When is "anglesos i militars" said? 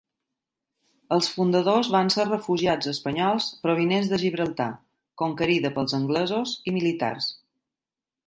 5.99-7.29